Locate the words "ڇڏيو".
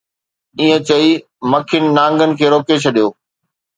2.83-3.07